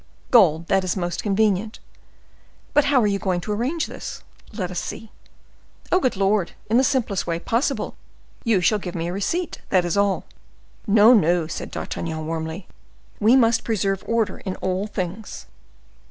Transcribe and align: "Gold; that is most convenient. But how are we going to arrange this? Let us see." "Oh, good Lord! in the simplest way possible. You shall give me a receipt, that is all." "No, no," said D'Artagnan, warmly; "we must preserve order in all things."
"Gold; 0.31 0.65
that 0.65 0.83
is 0.83 0.97
most 0.97 1.21
convenient. 1.21 1.77
But 2.73 2.85
how 2.85 2.97
are 3.01 3.01
we 3.01 3.19
going 3.19 3.39
to 3.41 3.51
arrange 3.53 3.85
this? 3.85 4.23
Let 4.51 4.71
us 4.71 4.79
see." 4.79 5.11
"Oh, 5.91 5.99
good 5.99 6.17
Lord! 6.17 6.53
in 6.71 6.77
the 6.77 6.83
simplest 6.83 7.27
way 7.27 7.37
possible. 7.37 7.95
You 8.43 8.61
shall 8.61 8.79
give 8.79 8.95
me 8.95 9.09
a 9.09 9.13
receipt, 9.13 9.61
that 9.69 9.85
is 9.85 9.95
all." 9.97 10.25
"No, 10.87 11.13
no," 11.13 11.45
said 11.45 11.69
D'Artagnan, 11.69 12.25
warmly; 12.25 12.67
"we 13.19 13.35
must 13.35 13.63
preserve 13.63 14.03
order 14.07 14.39
in 14.39 14.55
all 14.55 14.87
things." 14.87 15.45